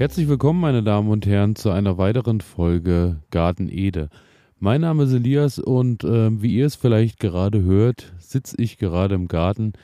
[0.00, 4.08] Herzlich willkommen, meine Damen und Herren, zu einer weiteren Folge Garten Ede.
[4.58, 9.14] Mein Name ist Elias und äh, wie ihr es vielleicht gerade hört, sitze ich gerade
[9.14, 9.74] im Garten.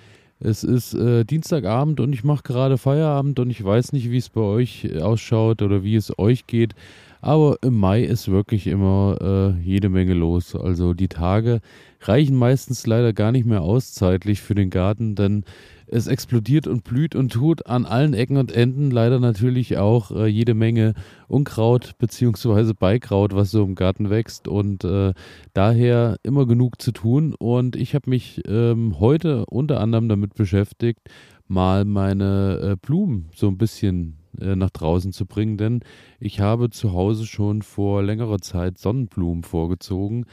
[0.41, 4.31] Es ist äh, Dienstagabend und ich mache gerade Feierabend und ich weiß nicht, wie es
[4.31, 6.75] bei euch ausschaut oder wie es euch geht.
[7.21, 10.54] Aber im Mai ist wirklich immer äh, jede Menge los.
[10.54, 11.61] Also die Tage
[12.03, 15.45] reichen meistens leider gar nicht mehr aus zeitlich für den Garten, denn
[15.89, 20.26] es explodiert und blüht und tut an allen Ecken und Enden leider natürlich auch äh,
[20.26, 20.95] jede Menge
[21.29, 22.73] Unkraut bzw.
[22.79, 25.14] Beikraut, was so im Garten wächst und äh,
[25.54, 27.35] daher immer genug zu tun.
[27.39, 31.01] Und ich habe mich ähm, heute unter anderem damit beschäftigt,
[31.46, 35.81] mal meine äh, Blumen so ein bisschen äh, nach draußen zu bringen, denn
[36.20, 40.27] ich habe zu Hause schon vor längerer Zeit Sonnenblumen vorgezogen.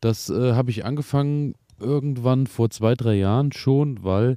[0.00, 4.36] Das äh, habe ich angefangen irgendwann vor zwei, drei Jahren schon, weil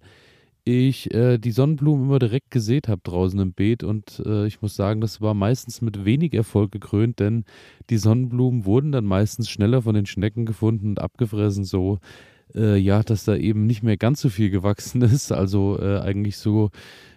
[0.65, 4.75] ich äh, die Sonnenblumen immer direkt gesät habe draußen im Beet und äh, ich muss
[4.75, 7.43] sagen, das war meistens mit wenig Erfolg gekrönt, denn
[7.89, 11.99] die Sonnenblumen wurden dann meistens schneller von den Schnecken gefunden und abgefressen, so
[12.55, 15.31] äh, ja, dass da eben nicht mehr ganz so viel gewachsen ist.
[15.31, 16.69] Also äh, eigentlich so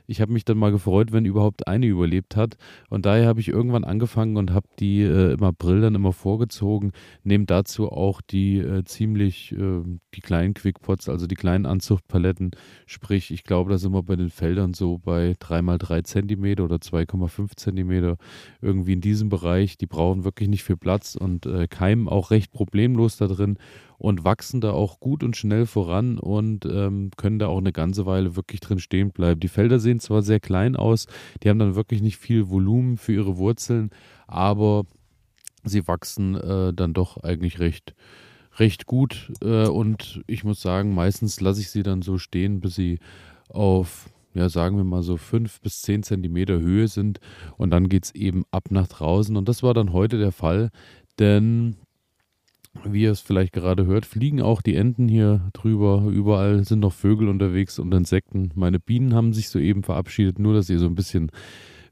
[0.07, 2.57] ich habe mich dann mal gefreut, wenn überhaupt eine überlebt hat.
[2.89, 6.93] Und daher habe ich irgendwann angefangen und habe die äh, im April dann immer vorgezogen.
[7.25, 9.83] Nehme dazu auch die äh, ziemlich, äh,
[10.15, 12.51] die kleinen Quickpots, also die kleinen Anzuchtpaletten.
[12.87, 17.57] Sprich, ich glaube, da sind wir bei den Feldern so bei 3x3 Zentimeter oder 2,5
[17.57, 18.17] Zentimeter.
[18.61, 19.79] Irgendwie in diesem Bereich.
[19.79, 23.59] Die brauchen wirklich nicht viel Platz und äh, keimen auch recht problemlos da drin
[23.99, 28.07] und wachsen da auch gut und schnell voran und ähm, können da auch eine ganze
[28.07, 29.41] Weile wirklich drin stehen bleiben.
[29.41, 31.07] Die Felder sehen zwar sehr klein aus,
[31.43, 33.91] die haben dann wirklich nicht viel Volumen für ihre Wurzeln,
[34.27, 34.85] aber
[35.65, 37.95] sie wachsen äh, dann doch eigentlich recht,
[38.59, 42.75] recht gut äh, und ich muss sagen, meistens lasse ich sie dann so stehen, bis
[42.75, 42.99] sie
[43.49, 47.21] auf ja, sagen wir mal so fünf bis zehn Zentimeter Höhe sind
[47.57, 49.35] und dann geht es eben ab nach draußen.
[49.35, 50.71] Und das war dann heute der Fall,
[51.19, 51.77] denn
[52.85, 56.05] wie ihr es vielleicht gerade hört, fliegen auch die Enten hier drüber.
[56.11, 58.51] Überall sind noch Vögel unterwegs und Insekten.
[58.55, 61.31] Meine Bienen haben sich soeben verabschiedet, nur dass ihr so ein bisschen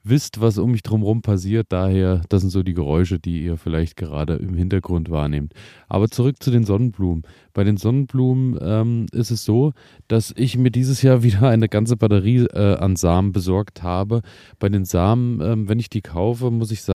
[0.04, 1.66] wisst, was um mich drumherum passiert.
[1.70, 5.54] Daher, das sind so die Geräusche, die ihr vielleicht gerade im Hintergrund wahrnehmt.
[5.88, 7.22] Aber zurück zu den Sonnenblumen.
[7.54, 9.72] Bei den Sonnenblumen ähm, ist es so,
[10.06, 14.20] dass ich mir dieses Jahr wieder eine ganze Batterie äh, an Samen besorgt habe.
[14.58, 16.94] Bei den Samen, ähm, wenn ich die kaufe, muss ich sagen,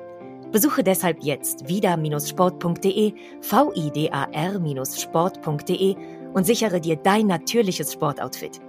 [0.51, 5.95] Besuche deshalb jetzt vida-sport.de, vidar-sport.de
[6.33, 8.59] und sichere dir dein natürliches Sportoutfit.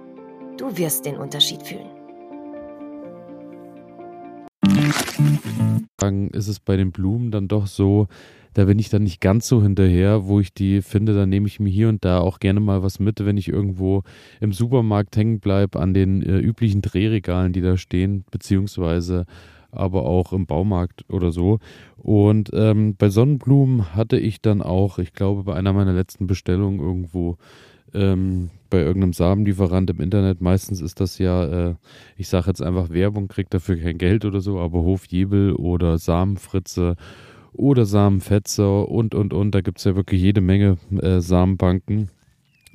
[0.57, 1.89] Du wirst den Unterschied fühlen.
[6.33, 8.07] Ist es bei den Blumen dann doch so,
[8.53, 11.59] da bin ich dann nicht ganz so hinterher, wo ich die finde, dann nehme ich
[11.59, 14.03] mir hier und da auch gerne mal was mit, wenn ich irgendwo
[14.41, 19.25] im Supermarkt hängen bleibe an den äh, üblichen Drehregalen, die da stehen, beziehungsweise
[19.75, 21.59] aber auch im Baumarkt oder so.
[21.97, 26.79] Und ähm, bei Sonnenblumen hatte ich dann auch, ich glaube, bei einer meiner letzten Bestellungen
[26.79, 27.37] irgendwo
[27.93, 31.75] ähm, bei irgendeinem Samenlieferant im Internet, meistens ist das ja, äh,
[32.17, 36.95] ich sage jetzt einfach Werbung, kriegt dafür kein Geld oder so, aber Hofjebel oder Samenfritze
[37.53, 42.09] oder Samenfetzer und, und, und, da gibt es ja wirklich jede Menge äh, Samenbanken.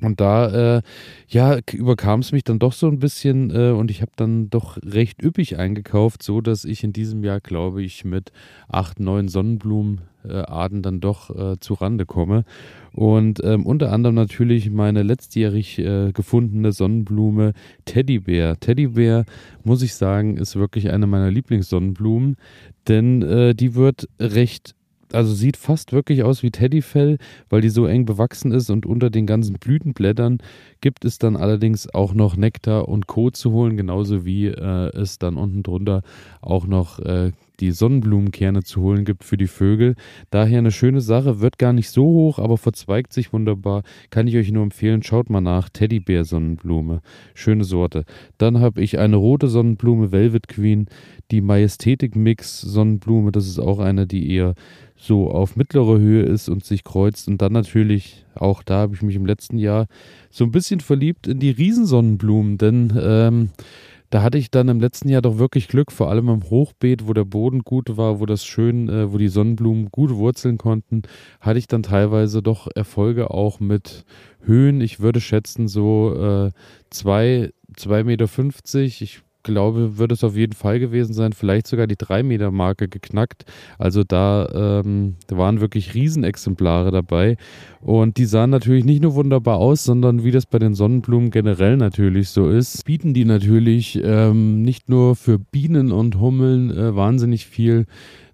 [0.01, 0.81] Und da, äh,
[1.27, 4.77] ja, überkam es mich dann doch so ein bisschen äh, und ich habe dann doch
[4.83, 8.31] recht üppig eingekauft, so dass ich in diesem Jahr, glaube ich, mit
[8.69, 12.45] acht, neun Sonnenblumenarten dann doch äh, zu Rande komme.
[12.93, 17.53] Und ähm, unter anderem natürlich meine letztjährig äh, gefundene Sonnenblume
[17.83, 18.57] Teddybär.
[18.59, 19.25] Teddybär,
[19.63, 22.37] muss ich sagen, ist wirklich eine meiner Lieblingssonnenblumen,
[22.87, 24.75] denn äh, die wird recht
[25.13, 27.17] also sieht fast wirklich aus wie Teddyfell,
[27.49, 30.39] weil die so eng bewachsen ist und unter den ganzen Blütenblättern
[30.81, 33.29] gibt es dann allerdings auch noch Nektar und Co.
[33.31, 36.03] zu holen, genauso wie äh, es dann unten drunter
[36.41, 39.95] auch noch äh, die Sonnenblumenkerne zu holen gibt für die Vögel.
[40.29, 43.83] Daher eine schöne Sache, wird gar nicht so hoch, aber verzweigt sich wunderbar.
[44.09, 45.69] Kann ich euch nur empfehlen, schaut mal nach.
[45.69, 47.01] Teddybär-Sonnenblume.
[47.33, 48.05] Schöne Sorte.
[48.37, 50.87] Dann habe ich eine rote Sonnenblume, Velvet Queen,
[51.31, 53.31] die Majestätik-Mix-Sonnenblume.
[53.31, 54.55] Das ist auch eine, die eher
[54.95, 57.27] so auf mittlerer Höhe ist und sich kreuzt.
[57.27, 59.87] Und dann natürlich, auch da habe ich mich im letzten Jahr
[60.29, 63.49] so ein bisschen verliebt in die Riesensonnenblumen, denn ähm,
[64.09, 67.13] da hatte ich dann im letzten Jahr doch wirklich Glück, vor allem im Hochbeet, wo
[67.13, 71.03] der Boden gut war, wo das schön, äh, wo die Sonnenblumen gut wurzeln konnten,
[71.39, 74.05] hatte ich dann teilweise doch Erfolge auch mit
[74.41, 74.81] Höhen.
[74.81, 76.51] Ich würde schätzen so äh,
[76.89, 79.01] zwei, zwei Meter fünfzig.
[79.01, 83.45] Ich glaube, wird es auf jeden Fall gewesen sein, vielleicht sogar die 3-Meter-Marke geknackt.
[83.77, 87.37] Also da, ähm, da waren wirklich Riesenexemplare dabei.
[87.81, 91.77] Und die sahen natürlich nicht nur wunderbar aus, sondern wie das bei den Sonnenblumen generell
[91.77, 97.45] natürlich so ist, bieten die natürlich ähm, nicht nur für Bienen und Hummeln äh, wahnsinnig
[97.45, 97.85] viel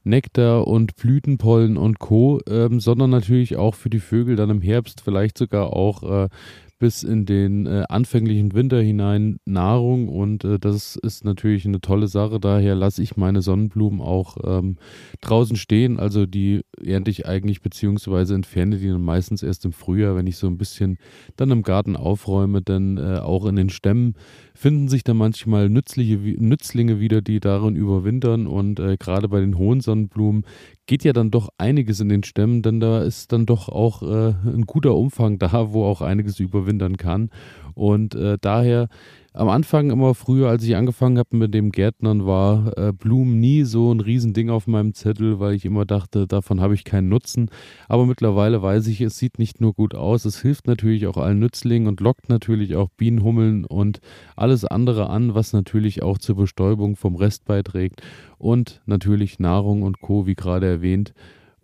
[0.05, 5.01] Nektar und Blütenpollen und Co., ähm, sondern natürlich auch für die Vögel dann im Herbst
[5.01, 6.29] vielleicht sogar auch äh,
[6.77, 12.07] bis in den äh, anfänglichen Winter hinein Nahrung und äh, das ist natürlich eine tolle
[12.07, 12.39] Sache.
[12.39, 14.77] Daher lasse ich meine Sonnenblumen auch ähm,
[15.21, 15.99] draußen stehen.
[15.99, 20.35] Also die ernte ich eigentlich beziehungsweise entferne die dann meistens erst im Frühjahr, wenn ich
[20.37, 20.97] so ein bisschen
[21.37, 24.15] dann im Garten aufräume, denn äh, auch in den Stämmen
[24.53, 28.47] finden sich dann manchmal nützliche, Nützlinge wieder, die darin überwintern.
[28.47, 30.45] Und äh, gerade bei den hohen Sonnenblumen
[30.85, 34.33] geht ja dann doch einiges in den Stämmen, denn da ist dann doch auch äh,
[34.45, 37.29] ein guter Umfang da, wo auch einiges überwintern kann.
[37.73, 38.87] Und äh, daher
[39.35, 43.63] am Anfang immer früher, als ich angefangen habe mit dem Gärtnern, war äh, Blumen nie
[43.63, 47.49] so ein Riesending auf meinem Zettel, weil ich immer dachte, davon habe ich keinen Nutzen.
[47.89, 51.39] Aber mittlerweile weiß ich, es sieht nicht nur gut aus, es hilft natürlich auch allen
[51.39, 53.99] Nützlingen und lockt natürlich auch Bienen, Hummeln und
[54.37, 58.01] alles andere an, was natürlich auch zur Bestäubung vom Rest beiträgt
[58.37, 61.13] und natürlich Nahrung und Co., wie gerade erwähnt.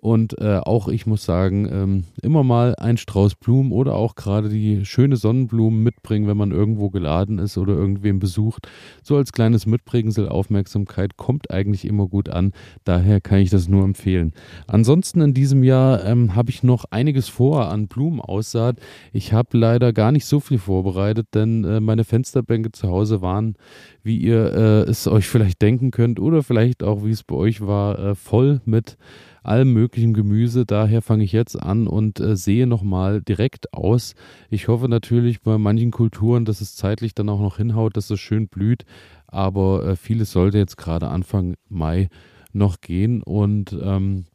[0.01, 4.50] Und äh, auch ich muss sagen, ähm, immer mal ein Strauß Blumen oder auch gerade
[4.50, 8.68] die schöne Sonnenblumen mitbringen, wenn man irgendwo geladen ist oder irgendwen besucht.
[9.03, 12.51] So als kleines Mitbringsel Aufmerksamkeit kommt eigentlich immer gut an.
[12.83, 14.33] Daher kann ich das nur empfehlen.
[14.65, 18.77] Ansonsten in diesem Jahr ähm, habe ich noch einiges vor an Blumenaussaat.
[19.13, 23.56] Ich habe leider gar nicht so viel vorbereitet, denn äh, meine Fensterbänke zu Hause waren,
[24.01, 27.62] wie ihr äh, es euch vielleicht denken könnt oder vielleicht auch wie es bei euch
[27.62, 28.97] war, äh, voll mit
[29.41, 30.65] allem möglichen Gemüse.
[30.65, 34.15] Daher fange ich jetzt an und äh, sehe nochmal direkt aus.
[34.49, 38.19] Ich hoffe natürlich bei manchen Kulturen, dass es zeitlich dann auch noch hinhaut, dass es
[38.19, 38.85] schön blüht.
[39.27, 42.09] Aber äh, vieles sollte jetzt gerade Anfang Mai
[42.53, 44.25] noch gehen und ähm,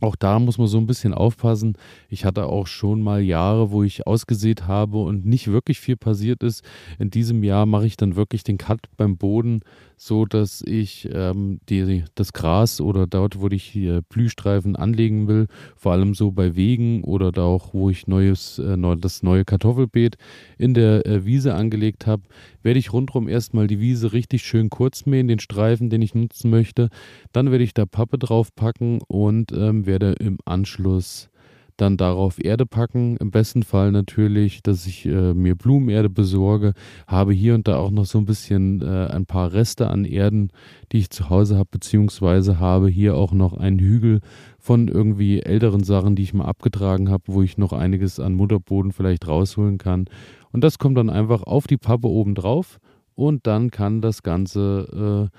[0.00, 1.78] auch da muss man so ein bisschen aufpassen.
[2.10, 6.42] Ich hatte auch schon mal Jahre, wo ich ausgesät habe und nicht wirklich viel passiert
[6.42, 6.62] ist.
[6.98, 9.60] In diesem Jahr mache ich dann wirklich den Cut beim Boden,
[9.96, 15.46] so dass ich ähm, die, das Gras oder dort, wo ich hier Blühstreifen anlegen will,
[15.74, 20.16] vor allem so bei Wegen oder da auch, wo ich neues, äh, das neue Kartoffelbeet
[20.58, 22.22] in der äh, Wiese angelegt habe,
[22.62, 26.50] werde ich rundherum erstmal die Wiese richtig schön kurz mähen, den Streifen, den ich nutzen
[26.50, 26.90] möchte.
[27.32, 31.30] Dann werde ich da Pappe drauf packen und ähm, werde im Anschluss
[31.76, 33.16] dann darauf Erde packen.
[33.18, 36.72] Im besten Fall natürlich, dass ich äh, mir Blumenerde besorge.
[37.06, 40.50] Habe hier und da auch noch so ein bisschen äh, ein paar Reste an Erden,
[40.92, 44.20] die ich zu Hause habe, beziehungsweise habe hier auch noch einen Hügel
[44.58, 48.92] von irgendwie älteren Sachen, die ich mal abgetragen habe, wo ich noch einiges an Mutterboden
[48.92, 50.06] vielleicht rausholen kann.
[50.52, 52.78] Und das kommt dann einfach auf die Pappe oben drauf
[53.14, 55.36] und dann kann das Ganze äh,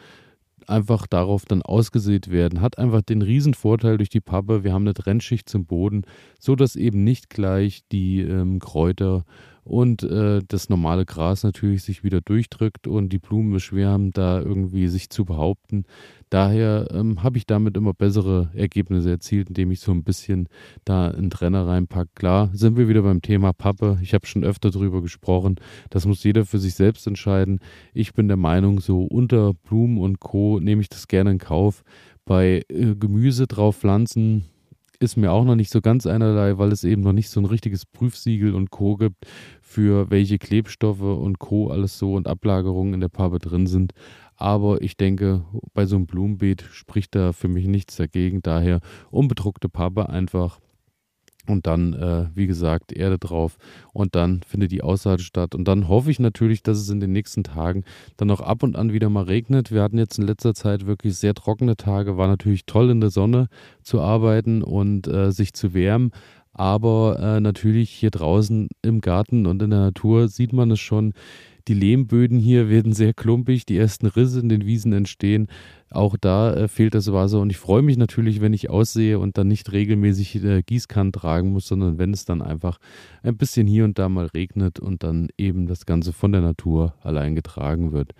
[0.70, 2.62] einfach darauf dann ausgesät werden.
[2.62, 6.04] Hat einfach den riesen Vorteil durch die Pappe, wir haben eine Trennschicht zum Boden,
[6.40, 9.26] so dass eben nicht gleich die ähm, Kräuter
[9.68, 14.12] und äh, das normale Gras natürlich sich wieder durchdrückt und die Blumen es schwer haben,
[14.12, 15.84] da irgendwie sich zu behaupten.
[16.30, 20.50] Daher ähm, habe ich damit immer bessere Ergebnisse erzielt, indem ich so ein bisschen
[20.86, 22.10] da einen Trenner reinpacke.
[22.16, 24.00] Klar, sind wir wieder beim Thema Pappe.
[24.02, 25.56] Ich habe schon öfter darüber gesprochen.
[25.90, 27.60] Das muss jeder für sich selbst entscheiden.
[27.94, 30.60] Ich bin der Meinung, so unter Blumen und Co.
[30.60, 31.84] nehme ich das gerne in Kauf.
[32.26, 34.46] Bei äh, Gemüse drauf pflanzen,
[35.00, 37.46] ist mir auch noch nicht so ganz einerlei, weil es eben noch nicht so ein
[37.46, 38.96] richtiges Prüfsiegel und Co.
[38.96, 39.26] gibt,
[39.62, 41.70] für welche Klebstoffe und Co.
[41.70, 43.94] alles so und Ablagerungen in der Pappe drin sind.
[44.36, 48.42] Aber ich denke, bei so einem Blumenbeet spricht da für mich nichts dagegen.
[48.42, 50.60] Daher unbedruckte Pappe einfach
[51.50, 53.58] und dann, äh, wie gesagt, Erde drauf
[53.94, 55.56] und dann findet die Aussaat statt.
[55.56, 57.84] Und dann hoffe ich natürlich, dass es in den nächsten Tagen
[58.18, 59.72] dann auch ab und an wieder mal regnet.
[59.72, 63.10] Wir hatten jetzt in letzter Zeit wirklich sehr trockene Tage, war natürlich toll in der
[63.10, 63.48] Sonne
[63.82, 66.12] zu arbeiten und äh, sich zu wärmen.
[66.54, 71.14] Aber äh, natürlich hier draußen im Garten und in der Natur sieht man es schon,
[71.68, 75.48] die Lehmböden hier werden sehr klumpig, die ersten Risse in den Wiesen entstehen.
[75.90, 79.38] Auch da äh, fehlt das Wasser und ich freue mich natürlich, wenn ich aussehe und
[79.38, 82.80] dann nicht regelmäßig äh, Gießkannen tragen muss, sondern wenn es dann einfach
[83.24, 86.94] ein bisschen hier und da mal regnet und dann eben das Ganze von der Natur
[87.02, 88.14] allein getragen wird.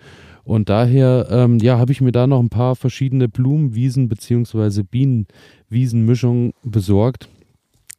[0.44, 4.82] Und daher, ähm, ja, habe ich mir da noch ein paar verschiedene Blumenwiesen bzw.
[4.82, 7.28] Bienenwiesenmischungen besorgt.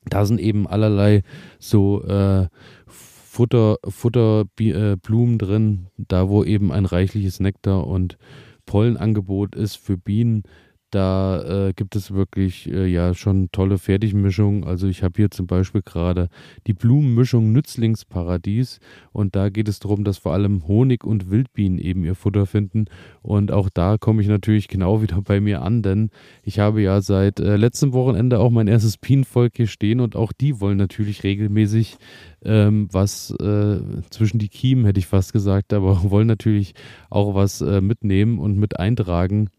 [0.10, 1.22] Da sind eben allerlei
[1.60, 2.48] so äh,
[3.40, 8.18] Futter, Futterblumen äh, drin, da wo eben ein reichliches Nektar und
[8.66, 10.44] Pollenangebot ist für Bienen.
[10.92, 14.64] Da äh, gibt es wirklich äh, ja schon tolle Fertigmischungen.
[14.64, 16.30] Also ich habe hier zum Beispiel gerade
[16.66, 18.80] die Blumenmischung Nützlingsparadies
[19.12, 22.86] und da geht es darum, dass vor allem Honig und Wildbienen eben ihr Futter finden.
[23.22, 26.10] Und auch da komme ich natürlich genau wieder bei mir an, denn
[26.44, 30.32] ich habe ja seit äh, letztem Wochenende auch mein erstes Bienenvolk hier stehen und auch
[30.32, 31.98] die wollen natürlich regelmäßig
[32.44, 33.80] ähm, was äh,
[34.10, 36.74] zwischen die Kiemen, hätte ich fast gesagt, aber wollen natürlich
[37.10, 39.50] auch was äh, mitnehmen und mit eintragen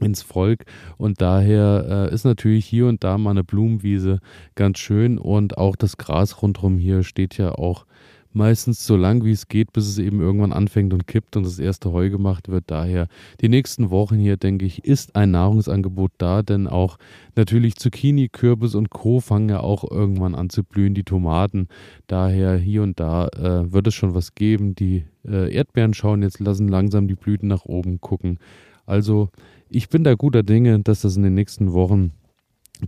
[0.00, 0.64] ins Volk
[0.96, 4.20] und daher äh, ist natürlich hier und da mal eine Blumenwiese
[4.54, 7.86] ganz schön und auch das Gras rundherum hier steht ja auch
[8.34, 11.58] meistens so lang wie es geht, bis es eben irgendwann anfängt und kippt und das
[11.58, 12.64] erste Heu gemacht wird.
[12.66, 13.06] Daher
[13.40, 16.98] die nächsten Wochen hier, denke ich, ist ein Nahrungsangebot da, denn auch
[17.36, 19.20] natürlich Zucchini, Kürbis und Co.
[19.20, 21.68] fangen ja auch irgendwann an zu blühen, die Tomaten.
[22.08, 24.74] Daher hier und da äh, wird es schon was geben.
[24.74, 28.38] Die äh, Erdbeeren schauen jetzt, lassen langsam die Blüten nach oben gucken.
[28.86, 29.30] Also
[29.74, 32.12] ich bin da guter Dinge, dass das in den nächsten Wochen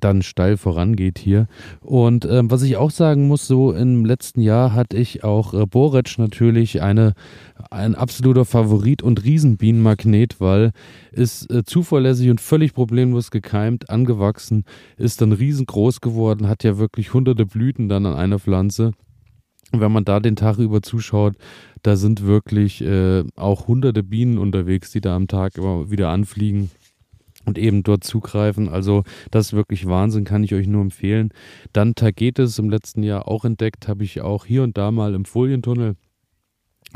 [0.01, 1.47] dann steil vorangeht hier.
[1.81, 5.65] Und ähm, was ich auch sagen muss, so im letzten Jahr hatte ich auch äh,
[5.67, 7.15] Boric natürlich eine,
[7.71, 10.73] ein absoluter Favorit und Riesenbienenmagnet, weil
[11.13, 14.65] ist äh, zuverlässig und völlig problemlos gekeimt, angewachsen,
[14.97, 18.93] ist dann riesengroß geworden, hat ja wirklich hunderte Blüten dann an einer Pflanze.
[19.73, 21.35] Und wenn man da den Tag über zuschaut,
[21.83, 26.71] da sind wirklich äh, auch hunderte Bienen unterwegs, die da am Tag immer wieder anfliegen
[27.45, 28.69] und eben dort zugreifen.
[28.69, 31.31] Also das ist wirklich Wahnsinn, kann ich euch nur empfehlen.
[31.73, 35.25] Dann Tagetes im letzten Jahr auch entdeckt, habe ich auch hier und da mal im
[35.25, 35.97] Folientunnel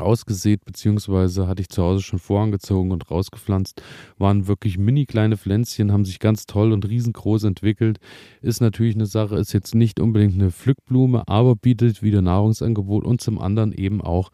[0.01, 3.81] ausgesät, beziehungsweise hatte ich zu Hause schon vorangezogen und rausgepflanzt.
[4.17, 7.99] Waren wirklich mini kleine Pflänzchen, haben sich ganz toll und riesengroß entwickelt.
[8.41, 13.21] Ist natürlich eine Sache, ist jetzt nicht unbedingt eine Pflückblume, aber bietet wieder Nahrungsangebot und
[13.21, 14.31] zum anderen eben auch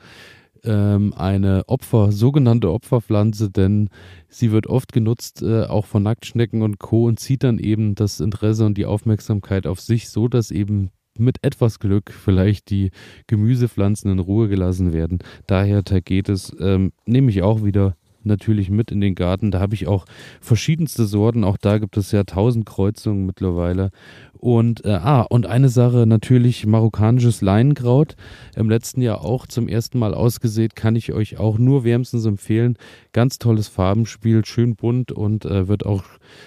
[0.63, 3.89] ähm, eine Opfer, sogenannte Opferpflanze, denn
[4.29, 7.05] sie wird oft genutzt, äh, auch von Nacktschnecken und Co.
[7.05, 11.43] und zieht dann eben das Interesse und die Aufmerksamkeit auf sich, so dass eben mit
[11.43, 12.91] etwas Glück vielleicht die
[13.27, 15.19] Gemüsepflanzen in Ruhe gelassen werden.
[15.47, 17.95] Daher Tagetes ähm, nehme ich auch wieder
[18.27, 19.51] natürlich mit in den Garten.
[19.51, 20.05] Da habe ich auch
[20.41, 21.43] verschiedenste Sorten.
[21.43, 23.91] Auch da gibt es ja tausend Kreuzungen mittlerweile.
[24.38, 28.15] Und äh, ah, und eine Sache natürlich marokkanisches Leinenkraut.
[28.55, 32.77] Im letzten Jahr auch zum ersten Mal ausgesät, kann ich euch auch nur wärmstens empfehlen.
[33.13, 36.03] Ganz tolles Farbenspiel, schön bunt und äh, wird auch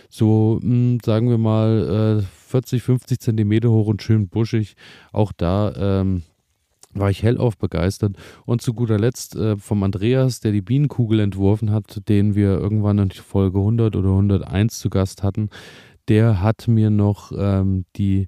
[0.09, 4.75] so, mh, hm, sagen wir mal, äh, 40, 50 Zentimeter hoch und schön buschig.
[5.13, 6.23] Auch da ähm,
[6.93, 8.17] war ich hellauf begeistert.
[8.45, 12.99] Und zu guter Letzt äh, vom Andreas, der die Bienenkugel entworfen hat, den wir irgendwann
[12.99, 15.51] in Folge 100 oder 101 zu Gast hatten,
[16.09, 18.27] der hat mir noch ähm, die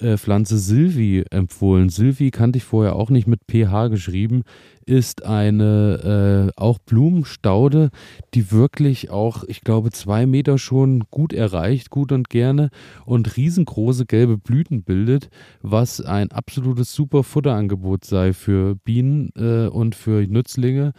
[0.00, 1.88] äh, Pflanze Sylvie empfohlen.
[1.88, 4.42] Sylvie kannte ich vorher auch nicht mit pH geschrieben,
[4.86, 7.90] ist eine äh, auch Blumenstaude,
[8.34, 12.70] die wirklich auch, ich glaube, zwei Meter schon gut erreicht, gut und gerne
[13.06, 15.30] und riesengroße gelbe Blüten bildet,
[15.62, 20.92] was ein absolutes super Futterangebot sei für Bienen äh, und für Nützlinge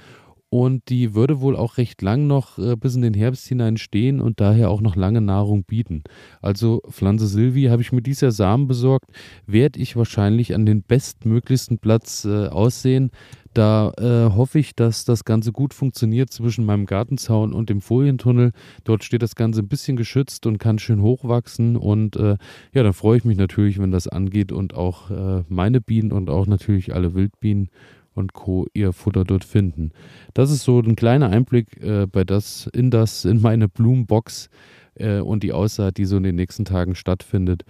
[0.57, 4.21] und die würde wohl auch recht lang noch äh, bis in den Herbst hinein stehen
[4.21, 6.05] und daher auch noch lange Nahrung bieten.
[6.41, 9.11] Also Pflanze Silvi habe ich mir dieser Samen besorgt,
[9.45, 13.11] werde ich wahrscheinlich an den bestmöglichsten Platz äh, aussehen.
[13.53, 18.53] Da äh, hoffe ich, dass das Ganze gut funktioniert zwischen meinem Gartenzaun und dem Folientunnel.
[18.85, 21.75] Dort steht das Ganze ein bisschen geschützt und kann schön hochwachsen.
[21.75, 22.37] Und äh,
[22.73, 26.29] ja, dann freue ich mich natürlich, wenn das angeht und auch äh, meine Bienen und
[26.29, 27.69] auch natürlich alle Wildbienen
[28.15, 28.65] und Co.
[28.73, 29.91] ihr Futter dort finden.
[30.33, 34.49] Das ist so ein kleiner Einblick äh, bei das, in das, in meine Blumenbox
[34.95, 37.63] äh, und die Aussaat, die so in den nächsten Tagen stattfindet.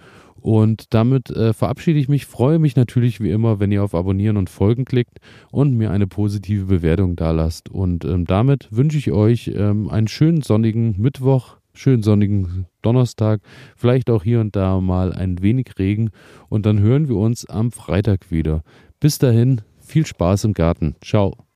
[0.46, 4.36] Und damit äh, verabschiede ich mich, freue mich natürlich wie immer, wenn ihr auf Abonnieren
[4.36, 5.18] und Folgen klickt
[5.50, 7.68] und mir eine positive Bewertung da lasst.
[7.68, 13.40] Und ähm, damit wünsche ich euch ähm, einen schönen sonnigen Mittwoch, schönen sonnigen Donnerstag,
[13.76, 16.10] vielleicht auch hier und da mal ein wenig Regen.
[16.48, 18.62] Und dann hören wir uns am Freitag wieder.
[19.00, 20.96] Bis dahin, viel Spaß im Garten.
[21.02, 21.46] Ciao.